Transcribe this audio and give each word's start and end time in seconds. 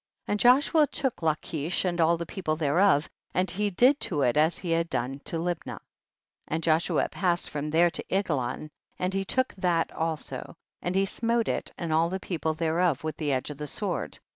33. 0.25 0.31
And 0.33 0.39
Joshua 0.39 0.87
took 0.87 1.21
Lachish 1.21 1.85
and 1.85 2.01
all 2.01 2.17
the 2.17 2.25
people 2.25 2.55
thereof, 2.55 3.07
and 3.35 3.51
he 3.51 3.69
did 3.69 3.99
to 3.99 4.23
it 4.23 4.35
as 4.35 4.57
he 4.57 4.71
had 4.71 4.89
done 4.89 5.21
to 5.25 5.37
Libnah. 5.37 5.77
34. 5.77 5.79
And 6.47 6.63
Joshua 6.63 7.09
passed 7.09 7.51
from 7.51 7.69
there 7.69 7.91
to 7.91 8.03
Eglon, 8.11 8.71
and 8.97 9.13
he 9.13 9.23
took 9.23 9.53
that 9.57 9.91
also, 9.91 10.55
and 10.81 10.95
he 10.95 11.05
smote 11.05 11.47
it 11.47 11.71
and 11.77 11.93
all 11.93 12.09
the 12.09 12.19
people 12.19 12.55
there 12.55 12.81
of 12.81 13.03
with 13.03 13.17
the 13.17 13.31
edge 13.31 13.51
of 13.51 13.59
the 13.59 13.67
sword. 13.67 14.17